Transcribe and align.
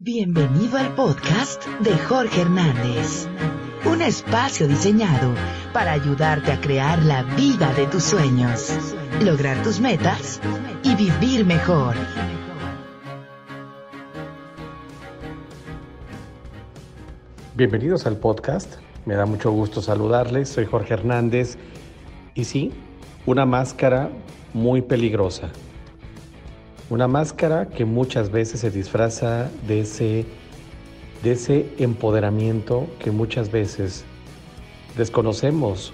Bienvenido 0.00 0.78
al 0.78 0.94
podcast 0.94 1.66
de 1.80 1.90
Jorge 1.98 2.42
Hernández, 2.42 3.26
un 3.84 4.00
espacio 4.00 4.68
diseñado 4.68 5.34
para 5.72 5.90
ayudarte 5.90 6.52
a 6.52 6.60
crear 6.60 7.04
la 7.04 7.24
vida 7.24 7.74
de 7.74 7.84
tus 7.88 8.04
sueños, 8.04 8.72
lograr 9.20 9.60
tus 9.64 9.80
metas 9.80 10.40
y 10.84 10.94
vivir 10.94 11.44
mejor. 11.44 11.96
Bienvenidos 17.56 18.06
al 18.06 18.18
podcast, 18.18 18.76
me 19.04 19.16
da 19.16 19.26
mucho 19.26 19.50
gusto 19.50 19.82
saludarles, 19.82 20.48
soy 20.48 20.66
Jorge 20.66 20.94
Hernández 20.94 21.58
y 22.36 22.44
sí, 22.44 22.72
una 23.26 23.46
máscara 23.46 24.10
muy 24.54 24.80
peligrosa 24.80 25.50
una 26.90 27.06
máscara 27.06 27.68
que 27.68 27.84
muchas 27.84 28.30
veces 28.30 28.60
se 28.60 28.70
disfraza 28.70 29.50
de 29.66 29.80
ese, 29.80 30.24
de 31.22 31.32
ese 31.32 31.66
empoderamiento 31.78 32.86
que 32.98 33.10
muchas 33.10 33.50
veces 33.50 34.04
desconocemos 34.96 35.92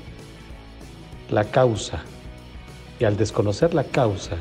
la 1.31 1.45
causa. 1.45 2.05
Y 3.01 3.05
al 3.05 3.17
desconocer 3.17 3.75
la 3.75 3.83
causa, 3.83 4.37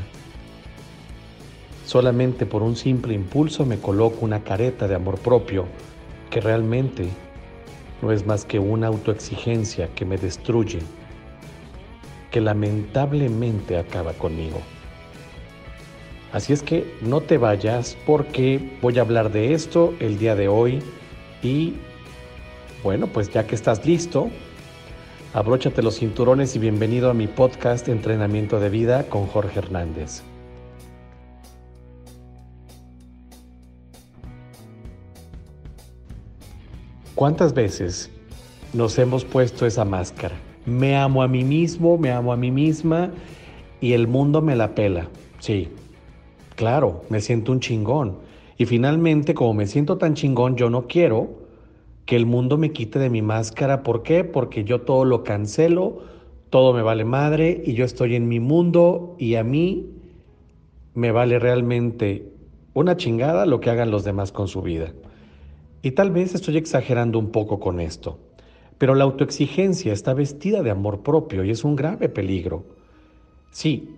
solamente 1.86 2.46
por 2.46 2.62
un 2.62 2.76
simple 2.76 3.16
impulso 3.16 3.66
me 3.66 3.80
coloco 3.80 4.18
una 4.22 4.44
careta 4.44 4.88
de 4.88 4.94
amor 4.94 5.18
propio 5.18 5.66
que 6.30 6.40
realmente 6.40 7.10
no 8.04 8.12
es 8.12 8.28
más 8.28 8.46
que 8.46 8.60
una 8.60 8.88
autoexigencia 8.88 9.88
que 9.96 10.06
me 10.06 10.18
destruye, 10.18 10.80
que 12.30 12.42
lamentablemente 12.42 13.78
acaba 13.78 14.14
conmigo. 14.14 14.60
Así 16.34 16.52
es 16.52 16.64
que 16.64 16.92
no 17.00 17.22
te 17.22 17.38
vayas 17.38 17.96
porque 18.08 18.60
voy 18.82 18.98
a 18.98 19.02
hablar 19.02 19.32
de 19.32 19.54
esto 19.54 19.94
el 20.00 20.18
día 20.18 20.36
de 20.36 20.48
hoy 20.48 20.80
y 21.44 21.76
bueno, 22.84 23.06
pues 23.06 23.30
ya 23.30 23.46
que 23.46 23.54
estás 23.54 23.86
listo, 23.86 24.32
abróchate 25.36 25.84
los 25.84 26.00
cinturones 26.00 26.56
y 26.56 26.60
bienvenido 26.60 27.12
a 27.12 27.14
mi 27.14 27.28
podcast 27.28 27.88
Entrenamiento 27.88 28.60
de 28.60 28.70
Vida 28.70 29.04
con 29.10 29.28
Jorge 29.28 29.60
Hernández. 29.60 30.24
¿Cuántas 37.14 37.54
veces 37.54 38.10
nos 38.74 38.98
hemos 38.98 39.24
puesto 39.24 39.68
esa 39.68 39.86
máscara? 39.86 40.36
Me 40.66 40.98
amo 40.98 41.22
a 41.22 41.28
mí 41.28 41.44
mismo, 41.44 42.00
me 42.00 42.12
amo 42.12 42.34
a 42.34 42.38
mí 42.38 42.50
misma 42.50 43.12
y 43.80 43.94
el 43.94 44.08
mundo 44.08 44.42
me 44.42 44.56
la 44.56 44.74
pela. 44.74 45.10
Sí, 45.38 45.70
Claro, 46.64 47.02
me 47.10 47.20
siento 47.20 47.52
un 47.52 47.60
chingón. 47.60 48.20
Y 48.58 48.66
finalmente, 48.68 49.34
como 49.34 49.54
me 49.54 49.68
siento 49.68 49.98
tan 49.98 50.14
chingón, 50.14 50.56
yo 50.56 50.70
no 50.70 50.88
quiero 50.88 51.28
que 52.06 52.16
el 52.16 52.26
mundo 52.26 52.58
me 52.58 52.72
quite 52.72 53.00
de 53.00 53.10
mi 53.10 53.22
máscara. 53.22 53.84
¿Por 53.84 54.02
qué? 54.02 54.24
Porque 54.24 54.64
yo 54.64 54.80
todo 54.80 55.04
lo 55.04 55.26
cancelo, 55.26 56.04
todo 56.50 56.72
me 56.72 56.82
vale 56.82 57.04
madre 57.04 57.62
y 57.66 57.74
yo 57.74 57.84
estoy 57.84 58.16
en 58.16 58.30
mi 58.30 58.40
mundo 58.40 59.18
y 59.20 59.36
a 59.36 59.44
mí 59.44 59.90
me 60.94 61.12
vale 61.12 61.38
realmente 61.38 62.32
una 62.74 62.96
chingada 62.96 63.46
lo 63.46 63.60
que 63.60 63.70
hagan 63.70 63.92
los 63.92 64.06
demás 64.06 64.32
con 64.32 64.48
su 64.48 64.62
vida. 64.62 64.94
Y 65.82 65.92
tal 65.92 66.12
vez 66.12 66.34
estoy 66.34 66.56
exagerando 66.56 67.20
un 67.20 67.32
poco 67.32 67.60
con 67.60 67.82
esto, 67.82 68.20
pero 68.78 68.96
la 68.96 69.04
autoexigencia 69.04 69.92
está 69.92 70.14
vestida 70.14 70.64
de 70.64 70.72
amor 70.72 71.04
propio 71.04 71.44
y 71.44 71.52
es 71.52 71.66
un 71.66 71.76
grave 71.76 72.08
peligro. 72.08 72.64
Sí, 73.52 73.90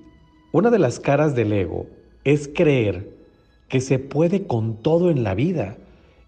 una 0.51 0.71
de 0.71 0.79
las 0.79 0.99
caras 0.99 1.35
del 1.35 1.53
ego 1.53 1.85
es 2.25 2.49
creer 2.53 3.15
que 3.69 3.79
se 3.79 3.97
puede 3.97 4.45
con 4.45 4.75
todo 4.75 5.09
en 5.09 5.23
la 5.23 5.33
vida. 5.33 5.77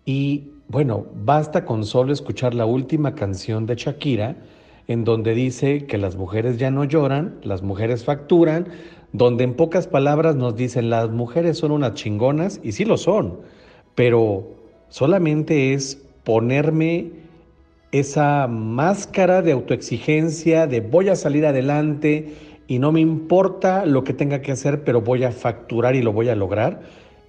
Y 0.05 0.51
bueno, 0.69 1.05
basta 1.25 1.65
con 1.65 1.85
solo 1.85 2.13
escuchar 2.13 2.53
la 2.53 2.65
última 2.65 3.15
canción 3.15 3.65
de 3.65 3.75
Shakira, 3.75 4.37
en 4.87 5.03
donde 5.03 5.33
dice 5.33 5.85
que 5.85 5.97
las 5.97 6.15
mujeres 6.15 6.57
ya 6.57 6.71
no 6.71 6.85
lloran, 6.85 7.39
las 7.43 7.61
mujeres 7.61 8.05
facturan, 8.05 8.69
donde 9.11 9.43
en 9.43 9.55
pocas 9.55 9.87
palabras 9.87 10.35
nos 10.35 10.55
dicen 10.55 10.89
las 10.89 11.09
mujeres 11.09 11.57
son 11.57 11.71
unas 11.71 11.93
chingonas, 11.93 12.59
y 12.63 12.71
sí 12.71 12.85
lo 12.85 12.97
son, 12.97 13.39
pero 13.95 14.47
solamente 14.89 15.73
es 15.73 16.01
ponerme 16.23 17.11
esa 17.91 18.47
máscara 18.47 19.41
de 19.41 19.53
autoexigencia, 19.53 20.67
de 20.67 20.81
voy 20.81 21.09
a 21.09 21.15
salir 21.15 21.45
adelante, 21.45 22.33
y 22.67 22.79
no 22.79 22.91
me 22.91 22.99
importa 22.99 23.85
lo 23.85 24.03
que 24.03 24.13
tenga 24.13 24.41
que 24.41 24.51
hacer, 24.51 24.83
pero 24.83 25.01
voy 25.01 25.23
a 25.23 25.31
facturar 25.31 25.95
y 25.95 26.01
lo 26.01 26.11
voy 26.11 26.29
a 26.29 26.35
lograr. 26.35 26.81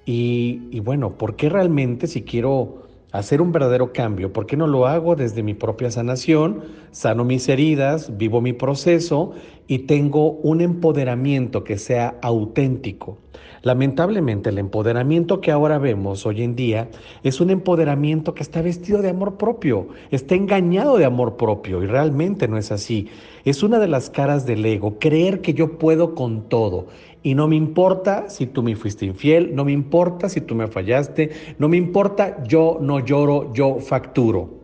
Y, 0.04 0.80
bueno, 0.80 1.18
¿por 1.18 1.36
qué 1.36 1.48
realmente 1.48 2.06
si 2.06 2.22
quiero 2.22 2.82
hacer 3.12 3.40
un 3.40 3.52
verdadero 3.52 3.92
cambio, 3.92 4.32
por 4.32 4.46
qué 4.46 4.56
no 4.56 4.66
lo 4.66 4.86
hago 4.86 5.16
desde 5.16 5.42
mi 5.42 5.54
propia 5.54 5.90
sanación, 5.90 6.62
sano 6.90 7.24
mis 7.24 7.48
heridas, 7.48 8.16
vivo 8.16 8.40
mi 8.40 8.52
proceso 8.52 9.32
y 9.66 9.80
tengo 9.80 10.32
un 10.32 10.60
empoderamiento 10.60 11.62
que 11.62 11.78
sea 11.78 12.16
auténtico? 12.22 13.18
Lamentablemente 13.62 14.50
el 14.50 14.58
empoderamiento 14.58 15.40
que 15.40 15.50
ahora 15.50 15.78
vemos 15.78 16.26
hoy 16.26 16.42
en 16.42 16.54
día 16.54 16.88
es 17.22 17.40
un 17.40 17.50
empoderamiento 17.50 18.34
que 18.34 18.42
está 18.42 18.62
vestido 18.62 19.02
de 19.02 19.10
amor 19.10 19.36
propio, 19.36 19.88
está 20.10 20.34
engañado 20.34 20.96
de 20.96 21.04
amor 21.04 21.36
propio 21.36 21.82
y 21.82 21.86
realmente 21.86 22.46
no 22.46 22.56
es 22.56 22.70
así. 22.70 23.08
Es 23.44 23.62
una 23.62 23.78
de 23.78 23.88
las 23.88 24.10
caras 24.10 24.46
del 24.46 24.64
ego, 24.64 24.98
creer 24.98 25.40
que 25.40 25.54
yo 25.54 25.78
puedo 25.78 26.14
con 26.14 26.48
todo. 26.48 26.86
Y 27.22 27.34
no 27.34 27.48
me 27.48 27.56
importa 27.56 28.28
si 28.28 28.46
tú 28.46 28.62
me 28.62 28.76
fuiste 28.76 29.04
infiel, 29.04 29.54
no 29.54 29.64
me 29.64 29.72
importa 29.72 30.28
si 30.28 30.40
tú 30.40 30.54
me 30.54 30.68
fallaste, 30.68 31.30
no 31.58 31.68
me 31.68 31.76
importa, 31.76 32.42
yo 32.44 32.78
no 32.80 33.00
lloro, 33.00 33.52
yo 33.52 33.80
facturo. 33.80 34.56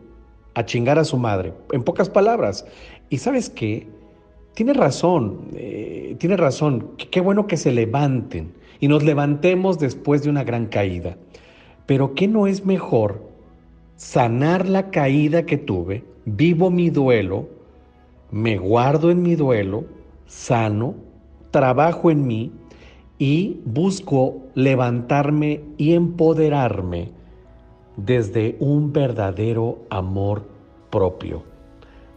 A 0.53 0.65
chingar 0.65 0.97
a 0.97 1.03
su 1.03 1.17
madre, 1.17 1.53
en 1.73 1.83
pocas 1.83 2.09
palabras. 2.09 2.65
Y 3.09 3.17
sabes 3.17 3.49
qué? 3.49 3.89
Tiene 4.53 4.71
razón, 4.71 5.49
eh, 5.53 6.15
tiene 6.17 6.37
razón. 6.37 6.91
Qué 7.11 7.19
bueno 7.19 7.45
que 7.45 7.57
se 7.57 7.73
levanten 7.73 8.53
y 8.79 8.87
nos 8.87 9.03
levantemos 9.03 9.79
después 9.79 10.23
de 10.23 10.29
una 10.29 10.43
gran 10.43 10.67
caída. 10.67 11.17
Pero 11.85 12.13
¿qué 12.13 12.27
no 12.27 12.47
es 12.47 12.65
mejor 12.65 13.21
sanar 13.95 14.67
la 14.67 14.89
caída 14.89 15.45
que 15.45 15.57
tuve, 15.57 16.03
vivo 16.25 16.69
mi 16.69 16.89
duelo, 16.89 17.47
me 18.31 18.57
guardo 18.57 19.11
en 19.11 19.21
mi 19.21 19.35
duelo, 19.35 19.85
sano, 20.25 20.95
trabajo 21.51 22.11
en 22.11 22.27
mí 22.27 22.51
y 23.17 23.61
busco 23.65 24.41
levantarme 24.55 25.61
y 25.77 25.93
empoderarme 25.93 27.11
desde 27.95 28.57
un 28.59 28.91
verdadero 28.91 29.79
amor 29.89 30.45
propio, 30.89 31.43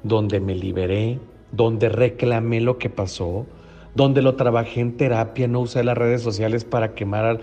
donde 0.03 0.41
me 0.41 0.55
liberé, 0.55 1.21
donde 1.53 1.89
reclamé 1.89 2.61
lo 2.61 2.79
que 2.79 2.91
pasó, 2.91 3.47
donde 3.99 4.23
lo 4.23 4.37
trabajé 4.37 4.81
en 4.81 4.97
terapia, 4.97 5.49
no 5.49 5.59
usé 5.59 5.83
las 5.83 5.99
redes 5.99 6.23
sociales 6.23 6.65
para 6.65 6.95
quemar 6.95 7.41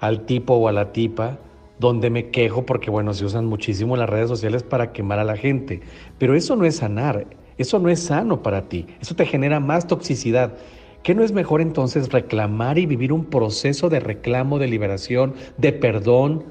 al, 0.00 0.20
tipo 0.22 0.54
o 0.54 0.66
a 0.66 0.72
la 0.72 0.90
tipa, 0.90 1.36
donde 1.78 2.08
me 2.08 2.30
quejo 2.30 2.64
porque, 2.64 2.88
bueno, 2.90 3.12
se 3.12 3.26
usan 3.26 3.44
muchísimo 3.44 3.94
las 3.94 4.08
redes 4.08 4.30
sociales 4.30 4.62
para 4.62 4.90
quemar 4.92 5.18
a 5.18 5.24
la 5.24 5.36
gente. 5.36 5.82
Pero 6.16 6.34
eso 6.34 6.56
no 6.56 6.64
es 6.64 6.76
sanar, 6.76 7.26
eso 7.58 7.78
no 7.78 7.90
es 7.90 8.00
sano 8.00 8.42
para 8.42 8.70
ti, 8.70 8.86
eso 9.02 9.14
te 9.14 9.26
genera 9.26 9.60
más 9.60 9.86
toxicidad. 9.86 10.54
¿Qué 11.02 11.14
no 11.14 11.22
es 11.22 11.32
mejor 11.32 11.60
entonces 11.60 12.10
reclamar 12.10 12.78
y 12.78 12.86
vivir 12.86 13.12
un 13.12 13.26
proceso 13.26 13.90
de 13.90 14.00
reclamo, 14.00 14.58
de 14.58 14.66
liberación, 14.66 15.34
de 15.58 15.74
perdón, 15.74 16.44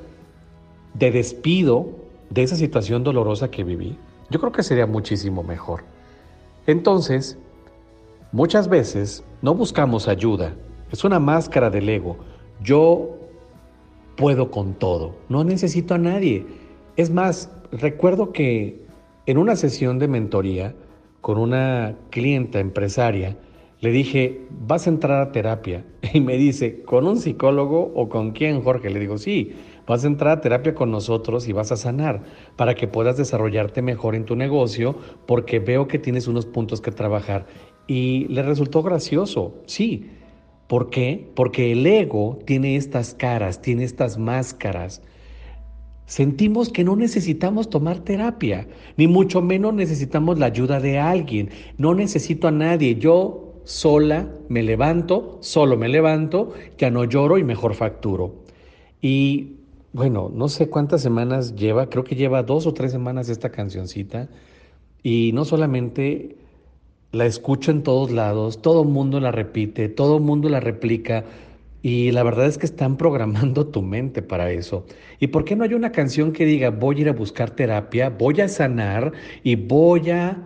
de 0.94 1.10
despido 1.10 1.96
de 2.30 2.44
esa 2.44 2.58
situación 2.58 3.04
dolorosa 3.04 3.50
que 3.50 3.64
viví? 3.64 3.98
Yo 4.30 4.40
creo 4.40 4.52
que 4.52 4.62
sería 4.62 4.86
muchísimo 4.86 5.42
mejor. 5.42 5.84
Entonces, 6.68 7.40
Muchas 8.34 8.68
veces 8.68 9.24
no 9.42 9.56
buscamos 9.56 10.10
ayuda, 10.10 10.54
es 10.92 11.06
una 11.06 11.18
máscara 11.18 11.70
del 11.70 11.88
ego. 11.88 12.18
Yo 12.62 13.16
puedo 14.18 14.52
con 14.52 14.74
todo, 14.74 15.16
no 15.30 15.46
necesito 15.46 15.94
a 15.94 15.98
nadie. 15.98 16.46
Es 16.98 17.10
más, 17.10 17.50
recuerdo 17.72 18.34
que 18.34 18.86
en 19.28 19.38
una 19.38 19.56
sesión 19.56 19.98
de 19.98 20.10
mentoría 20.10 20.76
con 21.22 21.38
una 21.38 21.96
clienta 22.10 22.60
empresaria, 22.60 23.38
le 23.80 23.92
dije, 23.92 24.46
vas 24.50 24.88
a 24.88 24.90
entrar 24.90 25.22
a 25.22 25.32
terapia. 25.32 25.86
Y 26.14 26.20
me 26.20 26.38
dice, 26.38 26.84
¿con 26.84 27.06
un 27.06 27.18
psicólogo 27.18 27.92
o 27.96 28.10
con 28.10 28.32
quién, 28.32 28.62
Jorge? 28.62 28.90
Le 28.90 29.00
digo, 29.00 29.18
sí, 29.18 29.54
vas 29.86 30.04
a 30.04 30.08
entrar 30.08 30.38
a 30.38 30.42
terapia 30.42 30.74
con 30.74 30.90
nosotros 30.92 31.48
y 31.48 31.54
vas 31.54 31.72
a 31.72 31.78
sanar 31.78 32.24
para 32.56 32.76
que 32.76 32.88
puedas 32.88 33.18
desarrollarte 33.18 33.82
mejor 33.82 34.16
en 34.16 34.26
tu 34.26 34.36
negocio 34.36 34.96
porque 35.26 35.60
veo 35.60 35.88
que 35.88 36.00
tienes 36.00 36.28
unos 36.28 36.46
puntos 36.46 36.82
que 36.82 36.92
trabajar. 36.92 37.46
Y 37.88 38.28
le 38.28 38.44
resultó 38.44 38.84
gracioso, 38.84 39.56
sí. 39.66 40.12
¿Por 40.68 40.90
qué? 40.90 41.30
Porque 41.36 41.72
el 41.72 41.86
ego 41.86 42.40
tiene 42.46 42.76
estas 42.76 43.14
caras, 43.14 43.62
tiene 43.62 43.86
estas 43.86 44.18
máscaras. 44.18 45.02
Sentimos 46.06 46.70
que 46.70 46.84
no 46.84 46.96
necesitamos 46.96 47.70
tomar 47.70 48.00
terapia, 48.00 48.68
ni 48.98 49.08
mucho 49.08 49.42
menos 49.42 49.74
necesitamos 49.74 50.40
la 50.40 50.48
ayuda 50.48 50.80
de 50.80 51.00
alguien. 51.00 51.50
No 51.78 51.94
necesito 51.94 52.48
a 52.48 52.52
nadie. 52.52 52.96
Yo 52.96 53.48
sola 53.64 54.30
me 54.48 54.64
levanto, 54.64 55.38
solo 55.42 55.76
me 55.76 55.90
levanto, 55.90 56.54
ya 56.78 56.90
no 56.90 57.04
lloro 57.04 57.38
y 57.38 57.44
mejor 57.44 57.74
facturo. 57.74 58.36
Y 59.02 59.58
bueno, 59.92 60.32
no 60.34 60.48
sé 60.48 60.70
cuántas 60.70 61.02
semanas 61.02 61.56
lleva, 61.56 61.90
creo 61.90 62.04
que 62.04 62.16
lleva 62.16 62.44
dos 62.44 62.68
o 62.68 62.74
tres 62.74 62.92
semanas 62.92 63.30
esta 63.30 63.50
cancioncita 63.50 64.30
y 65.04 65.32
no 65.34 65.44
solamente 65.44 66.38
la 67.18 67.26
escucho 67.26 67.72
en 67.72 67.82
todos 67.82 68.12
lados, 68.12 68.62
todo 68.62 68.84
el 68.84 68.90
mundo 68.90 69.20
la 69.20 69.32
repite, 69.32 69.90
todo 69.90 70.18
el 70.18 70.24
mundo 70.24 70.50
la 70.50 70.60
replica 70.60 71.26
y 71.82 72.12
la 72.12 72.22
verdad 72.22 72.46
es 72.46 72.58
que 72.58 72.68
están 72.68 72.98
programando 73.04 73.68
tu 73.68 73.82
mente 73.82 74.22
para 74.22 74.52
eso. 74.52 74.86
¿Y 75.20 75.28
por 75.28 75.44
qué 75.44 75.56
no 75.56 75.64
hay 75.64 75.74
una 75.74 75.92
canción 75.92 76.32
que 76.32 76.46
diga 76.46 76.70
voy 76.70 76.98
a 76.98 77.02
ir 77.02 77.10
a 77.10 77.14
buscar 77.14 77.52
terapia, 77.52 78.10
voy 78.10 78.42
a 78.42 78.48
sanar 78.48 79.14
y 79.44 79.56
voy 79.56 80.12
a 80.12 80.44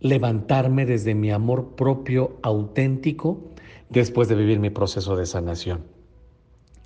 levantarme 0.00 0.84
desde 0.84 1.14
mi 1.14 1.30
amor 1.30 1.74
propio 1.76 2.38
auténtico 2.42 3.52
después 3.88 4.28
de 4.28 4.34
vivir 4.34 4.58
mi 4.58 4.70
proceso 4.70 5.16
de 5.16 5.26
sanación? 5.26 5.84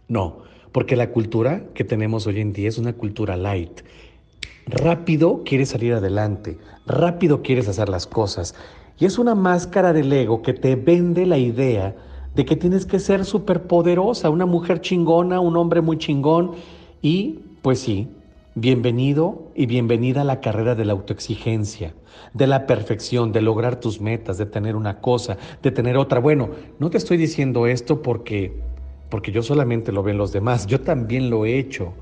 No, 0.07 0.41
porque 0.73 0.97
la 0.97 1.11
cultura 1.11 1.65
que 1.75 1.85
tenemos 1.85 2.27
hoy 2.27 2.41
en 2.41 2.53
día 2.53 2.69
es 2.69 2.77
una 2.77 2.93
cultura 2.93 3.37
light. 3.39 3.81
Rápido 4.67 5.43
quieres 5.45 5.71
salir 5.71 5.95
adelante, 5.95 6.59
rápido 6.87 7.43
quieres 7.43 7.69
hacer 7.69 7.89
las 7.89 8.07
cosas. 8.07 8.55
Y 9.03 9.05
es 9.05 9.19
una 9.19 9.35
máscara 9.35 9.93
del 9.93 10.13
ego 10.13 10.43
que 10.43 10.53
te 10.53 10.77
vende 10.77 11.27
la 11.27 11.37
idea 11.37 11.97
de 12.37 12.45
que 12.45 12.55
tienes 12.55 12.87
que 12.87 13.01
ser 13.01 13.25
súper 13.25 13.65
poderosa, 13.65 14.31
una 14.31 14.47
mujer 14.47 14.81
chingona, 14.81 15.41
un 15.41 15.57
hombre 15.57 15.81
muy 15.81 15.99
chingón. 15.99 16.53
Y 17.03 17.41
pues 17.63 17.81
sí, 17.81 18.07
bienvenido 18.55 19.51
y 19.57 19.67
bienvenida 19.67 20.21
a 20.21 20.25
la 20.25 20.39
carrera 20.39 20.77
de 20.77 20.85
la 20.85 20.93
autoexigencia, 20.93 21.95
de 22.33 22.47
la 22.47 22.69
perfección, 22.69 23.33
de 23.33 23.43
lograr 23.43 23.81
tus 23.81 24.01
metas, 24.01 24.39
de 24.39 24.47
tener 24.47 24.77
una 24.77 25.01
cosa, 25.01 25.37
de 25.65 25.73
tener 25.73 25.97
otra. 25.97 26.21
Bueno, 26.21 26.51
no 26.79 26.89
te 26.89 26.99
estoy 26.99 27.17
diciendo 27.17 27.67
esto 27.67 28.03
porque 28.03 28.61
porque 29.09 29.33
yo 29.33 29.43
solamente 29.43 29.91
lo 29.91 30.05
ven 30.05 30.17
los 30.17 30.31
demás, 30.31 30.69
yo 30.69 30.81
también 30.81 31.29
lo 31.29 31.45
he 31.45 31.59
hecho. 31.59 31.93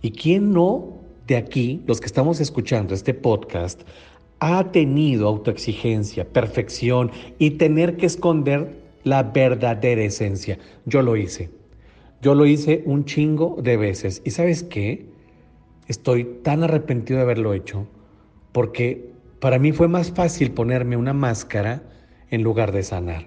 ¿Y 0.00 0.12
quién 0.12 0.52
no 0.54 0.96
de 1.26 1.36
aquí, 1.36 1.82
los 1.86 2.00
que 2.00 2.06
estamos 2.06 2.40
escuchando 2.40 2.94
este 2.94 3.12
podcast, 3.12 3.82
ha 4.40 4.70
tenido 4.72 5.28
autoexigencia, 5.28 6.28
perfección 6.28 7.10
y 7.38 7.52
tener 7.52 7.96
que 7.96 8.06
esconder 8.06 8.82
la 9.04 9.22
verdadera 9.22 10.02
esencia? 10.02 10.58
Yo 10.84 11.02
lo 11.02 11.16
hice. 11.16 11.50
Yo 12.22 12.34
lo 12.34 12.46
hice 12.46 12.82
un 12.86 13.04
chingo 13.04 13.56
de 13.62 13.76
veces. 13.76 14.22
¿Y 14.24 14.30
sabes 14.30 14.62
qué? 14.62 15.06
Estoy 15.88 16.24
tan 16.42 16.64
arrepentido 16.64 17.18
de 17.18 17.22
haberlo 17.22 17.54
hecho 17.54 17.86
porque 18.56 19.10
para 19.38 19.58
mí 19.58 19.72
fue 19.72 19.86
más 19.86 20.12
fácil 20.12 20.52
ponerme 20.52 20.96
una 20.96 21.12
máscara 21.12 21.82
en 22.30 22.42
lugar 22.42 22.72
de 22.72 22.82
sanar. 22.82 23.26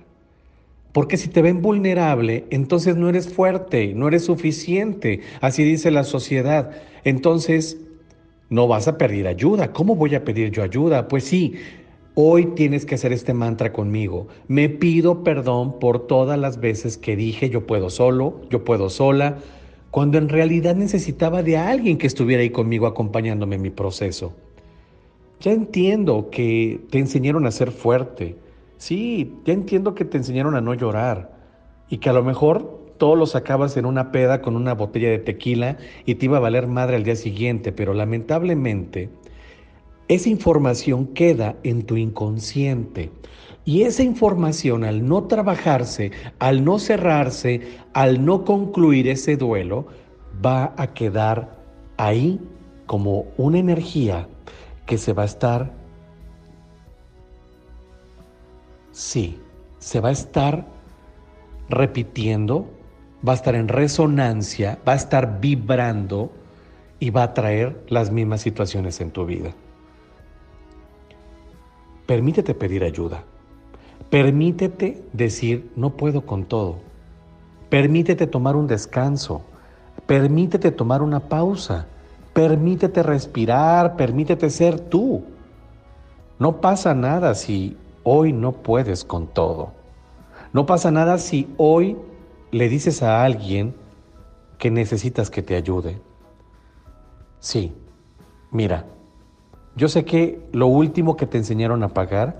Porque 0.91 1.17
si 1.17 1.29
te 1.29 1.43
ven 1.43 1.61
vulnerable, 1.61 2.45
entonces 2.49 2.95
no 2.95 3.09
eres 3.09 3.31
fuerte, 3.31 3.93
no 3.93 4.07
eres 4.07 4.25
suficiente, 4.25 5.21
así 5.39 5.63
dice 5.63 5.91
la 5.91 6.03
sociedad. 6.03 6.71
Entonces, 7.03 7.77
no 8.49 8.67
vas 8.67 8.87
a 8.87 8.97
pedir 8.97 9.27
ayuda. 9.27 9.71
¿Cómo 9.71 9.95
voy 9.95 10.15
a 10.15 10.23
pedir 10.23 10.51
yo 10.51 10.63
ayuda? 10.63 11.07
Pues 11.07 11.23
sí, 11.23 11.55
hoy 12.15 12.47
tienes 12.55 12.85
que 12.85 12.95
hacer 12.95 13.13
este 13.13 13.33
mantra 13.33 13.71
conmigo. 13.71 14.27
Me 14.47 14.69
pido 14.69 15.23
perdón 15.23 15.79
por 15.79 16.07
todas 16.07 16.37
las 16.37 16.59
veces 16.59 16.97
que 16.97 17.15
dije 17.15 17.49
yo 17.49 17.65
puedo 17.65 17.89
solo, 17.89 18.41
yo 18.49 18.63
puedo 18.63 18.89
sola, 18.89 19.37
cuando 19.91 20.17
en 20.17 20.29
realidad 20.29 20.75
necesitaba 20.75 21.43
de 21.43 21.57
alguien 21.57 21.97
que 21.97 22.07
estuviera 22.07 22.41
ahí 22.41 22.49
conmigo 22.49 22.87
acompañándome 22.87 23.55
en 23.55 23.61
mi 23.61 23.69
proceso. 23.69 24.33
Ya 25.39 25.51
entiendo 25.51 26.29
que 26.29 26.81
te 26.89 26.99
enseñaron 26.99 27.45
a 27.45 27.51
ser 27.51 27.71
fuerte 27.71 28.35
Sí, 28.79 29.33
ya 29.43 29.51
entiendo 29.51 29.93
que 29.93 30.05
te 30.05 30.17
enseñaron 30.17 30.55
a 30.55 30.61
no 30.61 30.73
llorar 30.73 31.37
y 31.89 31.97
que 31.97 32.09
a 32.09 32.13
lo 32.13 32.23
mejor 32.23 32.78
todo 32.99 33.15
lo 33.15 33.25
sacabas 33.25 33.75
en 33.77 33.87
una 33.87 34.11
peda 34.11 34.43
con 34.43 34.55
una 34.55 34.75
botella 34.75 35.09
de 35.09 35.17
tequila 35.17 35.77
y 36.05 36.15
te 36.15 36.25
iba 36.25 36.37
a 36.37 36.41
valer 36.41 36.67
madre 36.67 36.97
al 36.97 37.03
día 37.03 37.15
siguiente, 37.15 37.71
pero 37.71 37.95
lamentablemente 37.95 39.09
esa 40.07 40.29
información 40.29 41.07
queda 41.07 41.55
en 41.63 41.83
tu 41.87 41.97
inconsciente. 41.97 43.11
Y 43.65 43.81
esa 43.81 44.03
información 44.03 44.83
al 44.83 45.07
no 45.07 45.23
trabajarse, 45.23 46.11
al 46.37 46.63
no 46.63 46.77
cerrarse, 46.77 47.61
al 47.93 48.23
no 48.23 48.45
concluir 48.45 49.07
ese 49.07 49.35
duelo, 49.35 49.87
va 50.45 50.75
a 50.77 50.93
quedar 50.93 51.59
ahí 51.97 52.39
como 52.85 53.25
una 53.37 53.57
energía 53.57 54.27
que 54.85 54.99
se 54.99 55.13
va 55.13 55.23
a 55.23 55.25
estar 55.25 55.79
Sí, 58.99 59.39
se 59.77 60.01
va 60.01 60.09
a 60.09 60.11
estar 60.11 60.67
repitiendo, 61.69 62.67
va 63.27 63.33
a 63.33 63.35
estar 63.35 63.55
en 63.55 63.67
resonancia, 63.67 64.79
va 64.87 64.93
a 64.93 64.95
estar 64.95 65.39
vibrando 65.39 66.31
y 66.99 67.09
va 67.09 67.23
a 67.23 67.33
traer 67.33 67.83
las 67.87 68.11
mismas 68.11 68.41
situaciones 68.41 69.01
en 69.01 69.11
tu 69.11 69.25
vida. 69.25 69.51
Permítete 72.05 72.53
pedir 72.53 72.83
ayuda. 72.83 73.23
Permítete 74.09 75.03
decir, 75.13 75.71
no 75.75 75.91
puedo 75.91 76.25
con 76.25 76.45
todo. 76.45 76.79
Permítete 77.69 78.25
tomar 78.25 78.55
un 78.55 78.67
descanso. 78.67 79.43
Permítete 80.07 80.71
tomar 80.71 81.01
una 81.01 81.19
pausa. 81.19 81.85
Permítete 82.33 83.03
respirar. 83.03 83.95
Permítete 83.95 84.49
ser 84.49 84.79
tú. 84.79 85.23
No 86.39 86.61
pasa 86.61 86.95
nada 86.95 87.35
si 87.35 87.77
Hoy 88.03 88.33
no 88.33 88.53
puedes 88.53 89.03
con 89.03 89.27
todo. 89.27 89.71
No 90.53 90.65
pasa 90.65 90.89
nada 90.89 91.17
si 91.17 91.47
hoy 91.57 91.95
le 92.51 92.69
dices 92.69 93.03
a 93.03 93.23
alguien 93.23 93.75
que 94.57 94.71
necesitas 94.71 95.29
que 95.29 95.41
te 95.41 95.55
ayude. 95.55 96.01
Sí, 97.39 97.73
mira, 98.51 98.85
yo 99.75 99.87
sé 99.87 100.03
que 100.03 100.41
lo 100.51 100.67
último 100.67 101.15
que 101.15 101.25
te 101.25 101.37
enseñaron 101.37 101.83
a 101.83 101.89
pagar 101.89 102.39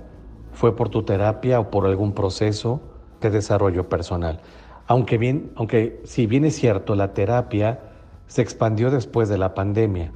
fue 0.52 0.76
por 0.76 0.90
tu 0.90 1.04
terapia 1.04 1.60
o 1.60 1.70
por 1.70 1.86
algún 1.86 2.14
proceso 2.14 2.82
de 3.22 3.30
desarrollo 3.30 3.88
personal. 3.88 4.42
Aunque 4.88 5.18
bien, 5.18 5.52
aunque 5.56 6.02
si 6.04 6.26
bien 6.26 6.46
es 6.46 6.56
cierto, 6.56 6.96
la 6.96 7.14
terapia 7.14 7.80
se 8.28 8.42
expandió 8.42 8.92
después 8.92 9.30
de 9.30 9.38
la 9.38 9.54
pandemia. 9.54 10.12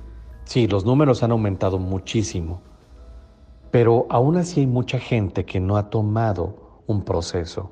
Sí, 0.45 0.67
los 0.67 0.85
números 0.85 1.23
han 1.23 1.31
aumentado 1.31 1.79
muchísimo. 1.79 2.61
Pero 3.71 4.05
aún 4.09 4.37
así 4.37 4.61
hay 4.61 4.67
mucha 4.67 4.99
gente 4.99 5.45
que 5.45 5.59
no 5.59 5.77
ha 5.77 5.89
tomado 5.89 6.81
un 6.87 7.03
proceso. 7.03 7.71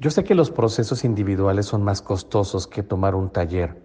Yo 0.00 0.10
sé 0.10 0.24
que 0.24 0.34
los 0.34 0.50
procesos 0.50 1.04
individuales 1.04 1.66
son 1.66 1.84
más 1.84 2.02
costosos 2.02 2.66
que 2.66 2.82
tomar 2.82 3.14
un 3.14 3.30
taller. 3.30 3.80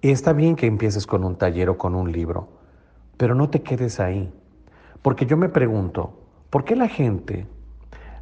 Y 0.00 0.10
está 0.10 0.32
bien 0.32 0.56
que 0.56 0.66
empieces 0.66 1.06
con 1.06 1.24
un 1.24 1.36
taller 1.36 1.68
o 1.68 1.78
con 1.78 1.94
un 1.94 2.10
libro, 2.10 2.48
pero 3.16 3.34
no 3.34 3.50
te 3.50 3.62
quedes 3.62 4.00
ahí. 4.00 4.32
Porque 5.02 5.26
yo 5.26 5.36
me 5.36 5.48
pregunto, 5.48 6.18
¿por 6.48 6.64
qué 6.64 6.74
la 6.74 6.88
gente, 6.88 7.46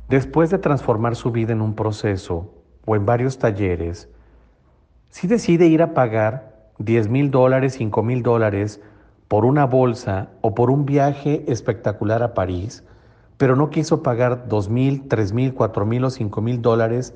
después 0.09 0.51
de 0.51 0.59
transformar 0.59 1.15
su 1.15 1.31
vida 1.31 1.53
en 1.53 1.61
un 1.61 1.75
proceso 1.75 2.53
o 2.85 2.97
en 2.97 3.07
varios 3.07 3.39
talleres, 3.39 4.09
si 5.11 5.29
decide 5.29 5.67
ir 5.67 5.83
a 5.83 5.95
pagar 5.95 6.73
10 6.79 7.09
mil 7.09 7.31
dólares, 7.31 7.75
5 7.75 8.03
mil 8.03 8.23
dólares 8.23 8.81
por 9.29 9.45
una 9.45 9.67
bolsa 9.67 10.31
o 10.41 10.55
por 10.55 10.71
un 10.71 10.85
viaje 10.85 11.45
espectacular 11.47 12.23
a 12.23 12.35
París, 12.35 12.85
pero 13.37 13.57
no 13.57 13.71
quiso 13.71 14.03
pagar 14.03 14.49
dos 14.49 14.69
mil, 14.69 15.09
tres 15.09 15.33
mil, 15.33 15.55
cuatro 15.55 15.87
mil 15.87 16.05
o 16.05 16.11
cinco 16.11 16.41
mil 16.41 16.63
dólares 16.63 17.15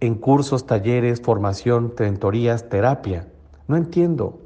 en 0.00 0.14
cursos, 0.14 0.66
talleres, 0.66 1.20
formación, 1.20 1.94
tentorías, 1.94 2.68
terapia. 2.68 3.28
No 3.68 3.76
entiendo. 3.76 4.38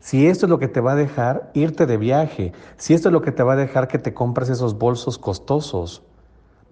Si 0.00 0.26
esto 0.26 0.46
es 0.46 0.50
lo 0.50 0.58
que 0.58 0.68
te 0.68 0.80
va 0.80 0.92
a 0.92 0.96
dejar 0.96 1.50
irte 1.54 1.86
de 1.86 1.96
viaje, 1.96 2.52
si 2.76 2.92
esto 2.92 3.08
es 3.08 3.12
lo 3.12 3.22
que 3.22 3.32
te 3.32 3.42
va 3.42 3.54
a 3.54 3.56
dejar 3.56 3.88
que 3.88 3.98
te 3.98 4.12
compres 4.12 4.50
esos 4.50 4.76
bolsos 4.76 5.18
costosos. 5.18 6.02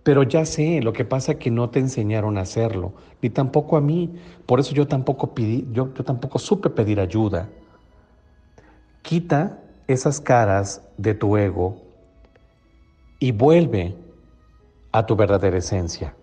Pero 0.03 0.25
ya 0.25 0.45
sé, 0.45 0.83
lo 0.83 0.93
que 0.93 1.05
pasa 1.05 1.33
es 1.33 1.39
que 1.39 1.51
no 1.51 1.71
te 1.71 1.79
enseñaron 1.79 2.37
a 2.37 2.43
hacerlo, 2.43 2.93
ni 3.23 3.31
tampoco 3.31 3.77
a 3.77 3.81
mí. 3.81 4.13
Por 4.47 4.61
eso 4.61 4.75
yo 4.75 4.87
tampoco 4.87 5.33
pedí, 5.35 5.67
yo, 5.73 5.95
yo 5.95 6.05
tampoco 6.05 6.39
supe 6.39 6.69
pedir 6.71 7.01
ayuda. 7.01 7.49
Quita 9.01 9.61
esas 9.87 10.21
caras 10.21 10.83
de 10.99 11.15
tu 11.15 11.37
ego 11.37 11.82
y 13.23 13.31
vuelve 13.31 13.95
a 14.91 15.07
tu 15.07 15.15
verdadera 15.15 15.57
esencia. 15.57 16.17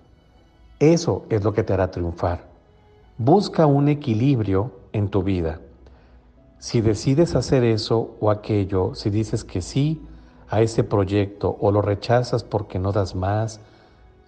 Eso 0.79 1.23
es 1.29 1.45
lo 1.45 1.53
que 1.53 1.63
te 1.63 1.71
hará 1.71 1.91
triunfar. 1.91 2.49
Busca 3.17 3.65
un 3.65 3.87
equilibrio 3.87 4.73
en 4.91 5.07
tu 5.07 5.23
vida. 5.23 5.61
Si 6.57 6.81
decides 6.81 7.35
hacer 7.35 7.63
eso 7.63 8.17
o 8.19 8.29
aquello, 8.29 8.95
si 8.95 9.09
dices 9.09 9.45
que 9.45 9.61
sí 9.61 10.01
a 10.49 10.59
ese 10.59 10.83
proyecto 10.83 11.55
o 11.61 11.71
lo 11.71 11.81
rechazas 11.81 12.43
porque 12.43 12.79
no 12.79 12.91
das 12.91 13.15
más, 13.15 13.61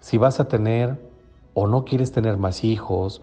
si 0.00 0.16
vas 0.16 0.40
a 0.40 0.48
tener 0.48 0.98
o 1.52 1.66
no 1.66 1.84
quieres 1.84 2.10
tener 2.10 2.38
más 2.38 2.64
hijos 2.64 3.20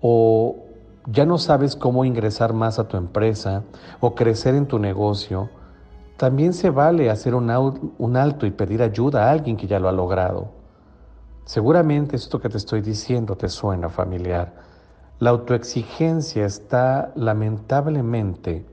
o 0.00 0.56
ya 1.04 1.26
no 1.26 1.36
sabes 1.36 1.76
cómo 1.76 2.06
ingresar 2.06 2.54
más 2.54 2.78
a 2.78 2.88
tu 2.88 2.96
empresa 2.96 3.62
o 4.00 4.14
crecer 4.14 4.54
en 4.54 4.64
tu 4.64 4.78
negocio, 4.78 5.50
también 6.20 6.52
se 6.52 6.68
vale 6.68 7.08
hacer 7.08 7.34
un, 7.34 7.48
alto 7.48 8.44
y 8.44 8.50
pedir 8.50 8.82
ayuda 8.82 9.24
a 9.24 9.30
alguien 9.30 9.56
que 9.56 9.66
ya 9.66 9.80
lo 9.80 9.88
ha 9.88 9.92
logrado. 9.92 10.50
Seguramente 11.46 12.14
esto 12.14 12.38
que 12.38 12.50
te 12.50 12.58
estoy 12.58 12.82
diciendo 12.82 13.36
te 13.36 13.48
suena 13.48 13.88
familiar. 13.88 14.52
La 15.18 15.30
autoexigencia 15.30 16.44
está 16.44 17.10
lamentablemente 17.14 18.66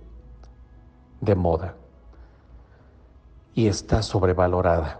de 1.21 1.35
moda 1.35 1.75
y 3.53 3.67
está 3.67 4.01
sobrevalorada. 4.01 4.99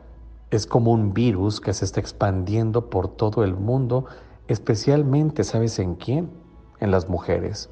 Es 0.49 0.65
como 0.65 0.93
un 0.93 1.13
virus 1.13 1.59
que 1.59 1.73
se 1.73 1.83
está 1.83 1.99
expandiendo 1.99 2.89
por 2.89 3.09
todo 3.09 3.43
el 3.43 3.55
mundo, 3.55 4.05
especialmente, 4.47 5.43
¿sabes 5.43 5.79
en 5.79 5.95
quién? 5.95 6.29
En 6.79 6.91
las 6.91 7.09
mujeres. 7.09 7.69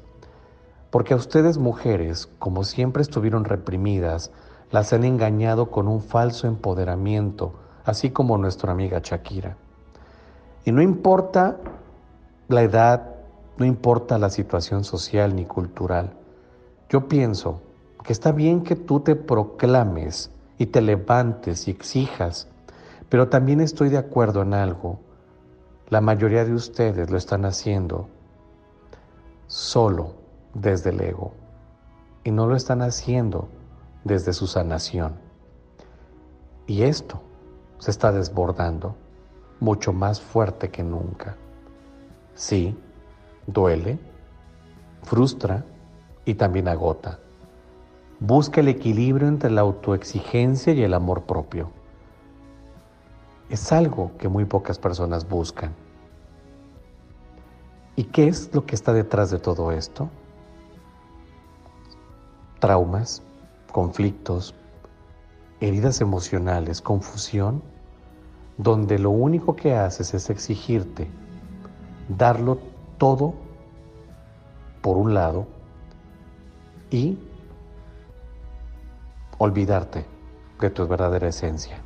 Porque 0.90 1.14
a 1.14 1.16
ustedes 1.16 1.56
mujeres, 1.56 2.28
como 2.38 2.62
siempre 2.62 3.00
estuvieron 3.00 3.46
reprimidas, 3.46 4.32
las 4.70 4.92
han 4.92 5.04
engañado 5.04 5.70
con 5.70 5.88
un 5.88 6.00
falso 6.00 6.46
empoderamiento, 6.46 7.54
así 7.84 8.10
como 8.10 8.38
nuestra 8.38 8.72
amiga 8.72 9.00
Shakira. 9.02 9.56
Y 10.64 10.72
no 10.72 10.82
importa 10.82 11.58
la 12.48 12.62
edad, 12.62 13.14
no 13.56 13.64
importa 13.64 14.18
la 14.18 14.30
situación 14.30 14.84
social 14.84 15.34
ni 15.36 15.44
cultural. 15.44 16.14
Yo 16.88 17.08
pienso 17.08 17.60
que 18.02 18.12
está 18.12 18.32
bien 18.32 18.62
que 18.62 18.76
tú 18.76 19.00
te 19.00 19.16
proclames 19.16 20.30
y 20.58 20.66
te 20.66 20.80
levantes 20.80 21.68
y 21.68 21.70
exijas, 21.70 22.48
pero 23.08 23.28
también 23.28 23.60
estoy 23.60 23.88
de 23.88 23.98
acuerdo 23.98 24.42
en 24.42 24.54
algo. 24.54 24.98
La 25.88 26.00
mayoría 26.00 26.44
de 26.44 26.52
ustedes 26.52 27.10
lo 27.10 27.16
están 27.16 27.44
haciendo 27.44 28.08
solo 29.46 30.14
desde 30.54 30.90
el 30.90 31.00
ego 31.00 31.32
y 32.24 32.32
no 32.32 32.46
lo 32.46 32.56
están 32.56 32.82
haciendo 32.82 33.48
desde 34.06 34.32
su 34.32 34.46
sanación. 34.46 35.14
Y 36.66 36.82
esto 36.82 37.20
se 37.78 37.90
está 37.90 38.12
desbordando 38.12 38.94
mucho 39.60 39.92
más 39.92 40.20
fuerte 40.20 40.70
que 40.70 40.82
nunca. 40.82 41.36
Sí, 42.34 42.76
duele, 43.46 43.98
frustra 45.02 45.64
y 46.24 46.34
también 46.34 46.68
agota. 46.68 47.18
Busca 48.20 48.60
el 48.60 48.68
equilibrio 48.68 49.28
entre 49.28 49.50
la 49.50 49.62
autoexigencia 49.62 50.72
y 50.72 50.82
el 50.82 50.94
amor 50.94 51.24
propio. 51.24 51.70
Es 53.50 53.72
algo 53.72 54.12
que 54.18 54.28
muy 54.28 54.44
pocas 54.44 54.78
personas 54.78 55.28
buscan. 55.28 55.74
¿Y 57.96 58.04
qué 58.04 58.28
es 58.28 58.54
lo 58.54 58.66
que 58.66 58.74
está 58.74 58.92
detrás 58.92 59.30
de 59.30 59.38
todo 59.38 59.72
esto? 59.72 60.10
Traumas, 62.58 63.22
conflictos, 63.76 64.54
heridas 65.60 66.00
emocionales, 66.00 66.80
confusión, 66.80 67.62
donde 68.56 68.98
lo 68.98 69.10
único 69.10 69.54
que 69.54 69.74
haces 69.74 70.14
es 70.14 70.30
exigirte, 70.30 71.06
darlo 72.08 72.56
todo 72.96 73.34
por 74.80 74.96
un 74.96 75.12
lado 75.12 75.46
y 76.90 77.18
olvidarte 79.36 80.06
de 80.58 80.70
tu 80.70 80.88
verdadera 80.88 81.28
esencia. 81.28 81.76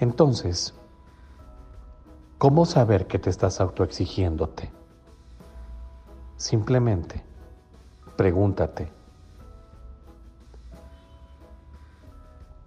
Entonces, 0.00 0.74
¿cómo 2.38 2.66
saber 2.66 3.06
que 3.06 3.20
te 3.20 3.30
estás 3.30 3.60
autoexigiéndote? 3.60 4.68
Simplemente 6.36 7.22
pregúntate, 8.16 8.95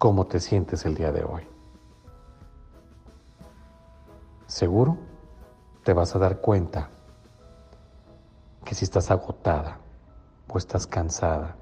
¿cómo 0.00 0.26
te 0.26 0.40
sientes 0.40 0.86
el 0.86 0.94
día 0.94 1.12
de 1.12 1.22
hoy? 1.22 1.42
Seguro 4.46 4.96
te 5.84 5.92
vas 5.92 6.16
a 6.16 6.18
dar 6.18 6.40
cuenta 6.40 6.88
que 8.64 8.74
si 8.74 8.86
estás 8.86 9.10
agotada 9.10 9.78
o 10.48 10.56
estás 10.56 10.86
cansada, 10.86 11.54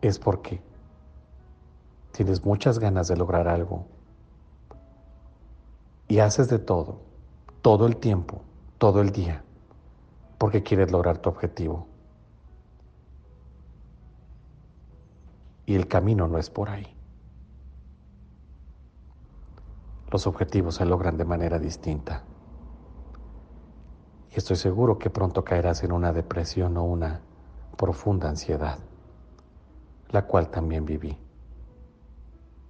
es 0.00 0.20
porque 0.20 0.62
tienes 2.12 2.44
muchas 2.44 2.78
ganas 2.78 3.08
de 3.08 3.16
lograr 3.16 3.48
algo 3.48 3.86
y 6.06 6.20
haces 6.20 6.48
de 6.48 6.60
todo, 6.60 7.00
todo 7.60 7.88
el 7.88 7.96
tiempo, 7.96 8.40
todo 8.78 9.00
el 9.00 9.10
día, 9.10 9.42
porque 10.38 10.62
quieres 10.62 10.92
lograr 10.92 11.18
tu 11.18 11.28
objetivo. 11.28 11.88
Y 15.66 15.74
el 15.74 15.88
camino 15.88 16.28
no 16.28 16.38
es 16.38 16.50
por 16.50 16.68
ahí. 16.68 16.86
Los 20.10 20.26
objetivos 20.26 20.76
se 20.76 20.84
logran 20.84 21.16
de 21.16 21.24
manera 21.24 21.58
distinta. 21.58 22.22
Y 24.30 24.36
estoy 24.36 24.56
seguro 24.56 24.98
que 24.98 25.10
pronto 25.10 25.44
caerás 25.44 25.82
en 25.82 25.92
una 25.92 26.12
depresión 26.12 26.76
o 26.76 26.84
una 26.84 27.20
profunda 27.76 28.28
ansiedad 28.28 28.78
la 30.14 30.26
cual 30.26 30.48
también 30.48 30.86
viví, 30.86 31.18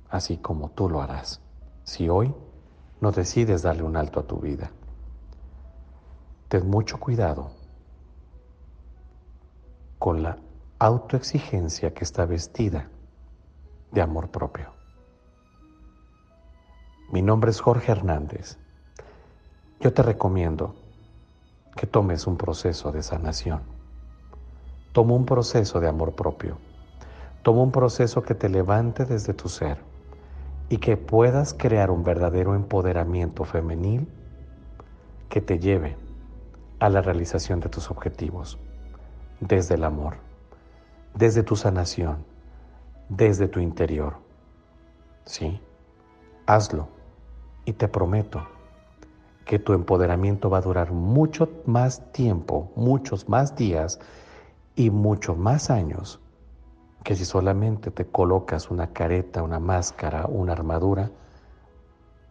así 0.09 0.39
como 0.39 0.71
tú 0.71 0.89
lo 0.89 1.03
harás, 1.03 1.43
si 1.83 2.09
hoy 2.09 2.35
no 3.03 3.13
decides 3.13 3.61
darle 3.61 3.83
un 3.83 3.99
alto 3.99 4.21
a 4.21 4.23
tu 4.23 4.39
vida. 4.39 4.71
Ten 6.49 6.71
mucho 6.71 6.99
cuidado 6.99 7.51
con 9.99 10.23
la 10.23 10.39
autoexigencia 10.79 11.95
que 11.95 12.05
está 12.05 12.27
vestida 12.27 12.89
de 13.93 14.01
amor 14.01 14.31
propio. 14.31 14.73
Mi 17.13 17.23
nombre 17.23 17.51
es 17.51 17.61
Jorge 17.61 17.93
Hernández. 17.93 18.59
Yo 19.81 19.93
te 19.93 20.03
recomiendo 20.03 20.75
que 21.77 21.87
tomes 21.87 22.27
un 22.27 22.37
proceso 22.37 22.93
de 22.93 23.03
sanación. 23.03 23.63
Toma 24.93 25.15
un 25.15 25.27
proceso 25.27 25.81
de 25.81 25.89
amor 25.89 26.15
propio 26.15 26.59
Toma 27.45 27.61
un 27.61 27.73
proceso 27.73 28.23
que 28.23 28.35
te 28.35 28.49
levante 28.49 29.05
desde 29.05 29.35
tu 29.35 29.51
ser 29.51 29.77
y 30.71 30.79
que 30.79 30.97
puedas 30.97 31.53
crear 31.53 31.91
un 31.91 32.03
verdadero 32.03 32.55
empoderamiento 32.55 33.45
femenil 33.45 34.09
que 35.29 35.43
te 35.43 35.59
lleve 35.59 35.95
a 36.81 36.89
la 36.89 37.03
realización 37.03 37.61
de 37.61 37.69
tus 37.69 37.91
objetivos 37.91 38.59
desde 39.41 39.75
el 39.75 39.85
amor, 39.85 40.15
desde 41.15 41.43
tu 41.43 41.57
sanación, 41.57 42.25
desde 43.09 43.49
tu 43.49 43.61
interior. 43.61 44.17
Sí, 45.25 45.61
hazlo 46.47 46.89
y 47.65 47.73
te 47.73 47.89
prometo 47.89 48.47
que 49.45 49.59
tu 49.59 49.73
empoderamiento 49.73 50.51
va 50.51 50.59
a 50.59 50.63
durar 50.63 50.93
mucho 50.93 51.49
más 51.67 52.13
tiempo, 52.13 52.71
muchos 52.77 53.29
más 53.29 53.57
días 53.57 54.01
y 54.75 54.91
muchos 54.91 55.37
más 55.37 55.71
años 55.71 56.21
que 57.05 57.15
si 57.15 57.25
solamente 57.27 57.91
te 57.91 58.07
colocas 58.07 58.71
una 58.71 58.89
careta, 58.89 59.43
una 59.43 59.61
máscara, 59.61 60.27
una 60.27 60.53
armadura 60.53 61.11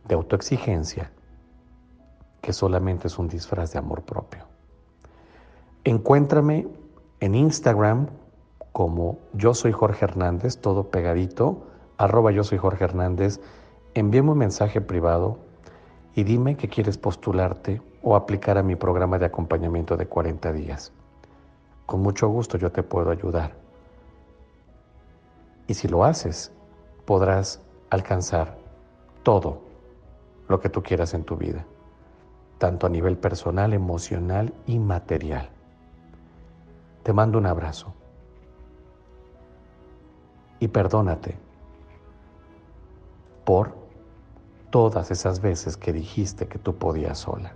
de 0.08 0.16
autoexigencia, 0.16 1.12
que 2.42 2.52
solamente 2.52 3.08
es 3.08 3.20
un 3.20 3.28
disfraz 3.28 3.72
de 3.72 3.80
amor 3.80 4.02
propio. 4.02 4.46
Encuéntrame 5.84 6.68
en 7.20 7.36
Instagram 7.36 8.08
como 8.74 9.20
yo 9.34 9.54
soy 9.54 9.72
Jorge 9.72 10.04
Hernández, 10.04 10.58
todo 10.58 10.90
pegadito, 10.90 11.68
arroba 11.98 12.32
yo 12.32 12.44
soy 12.44 12.58
Jorge 12.58 12.84
Hernández, 12.84 13.40
envíame 13.94 14.32
un 14.32 14.40
mensaje 14.40 14.82
privado 14.82 15.38
y 16.16 16.24
dime 16.24 16.58
que 16.58 16.68
quieres 16.68 16.98
postularte 16.98 17.84
o 18.02 18.16
aplicar 18.16 18.58
a 18.58 18.64
mi 18.64 18.76
programa 18.76 19.20
de 19.20 19.26
acompañamiento 19.26 19.96
de 19.96 20.08
40 20.08 20.52
días. 20.54 20.92
Con 21.86 22.02
mucho 22.02 22.28
gusto 22.30 22.58
yo 22.58 22.72
te 22.72 22.82
puedo 22.82 23.12
ayudar. 23.12 23.54
Y 25.68 25.76
si 25.76 25.88
lo 25.88 26.04
haces, 26.04 26.52
podrás 27.06 27.62
alcanzar 27.92 28.58
todo 29.22 29.62
lo 30.48 30.60
que 30.60 30.70
tú 30.70 30.82
quieras 30.82 31.14
en 31.14 31.24
tu 31.24 31.38
vida, 31.38 31.64
tanto 32.58 32.88
a 32.88 32.90
nivel 32.90 33.18
personal, 33.18 33.72
emocional 33.72 34.52
y 34.66 34.80
material. 34.80 35.50
Te 37.04 37.14
mando 37.14 37.38
un 37.38 37.46
abrazo 37.46 37.94
y 40.64 40.68
perdónate 40.70 41.38
por 43.44 43.76
todas 44.70 45.12
esas 45.12 45.42
veces 45.42 45.76
que 45.76 45.92
dijiste 45.92 46.48
que 46.48 46.58
tú 46.58 46.76
podías 46.76 47.20
sola, 47.20 47.54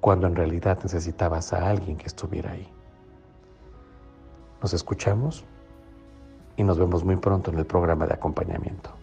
cuando 0.00 0.26
en 0.26 0.34
realidad 0.34 0.78
necesitabas 0.82 1.52
a 1.52 1.68
alguien 1.68 1.98
que 1.98 2.06
estuviera 2.06 2.52
ahí. 2.52 2.72
¿Nos 4.62 4.72
escuchamos? 4.72 5.44
y 6.58 6.64
nos 6.64 6.76
vemos 6.76 7.04
muy 7.04 7.16
pronto 7.16 7.52
en 7.52 7.58
el 7.58 7.66
programa 7.66 8.06
de 8.06 8.14
acompañamiento. 8.14 8.97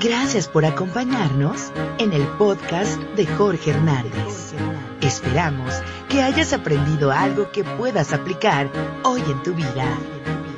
Gracias 0.00 0.46
por 0.46 0.64
acompañarnos 0.64 1.72
en 1.98 2.12
el 2.12 2.22
podcast 2.22 3.00
de 3.16 3.26
Jorge 3.26 3.72
Hernández. 3.72 4.54
Esperamos 5.00 5.74
que 6.08 6.22
hayas 6.22 6.52
aprendido 6.52 7.10
algo 7.10 7.50
que 7.50 7.64
puedas 7.64 8.12
aplicar 8.12 8.70
hoy 9.02 9.22
en 9.22 9.42
tu 9.42 9.54
vida. 9.54 9.98